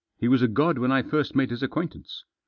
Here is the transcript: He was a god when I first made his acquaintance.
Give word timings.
He 0.17 0.27
was 0.27 0.41
a 0.41 0.47
god 0.47 0.79
when 0.79 0.91
I 0.91 1.03
first 1.03 1.35
made 1.35 1.51
his 1.51 1.61
acquaintance. 1.61 2.23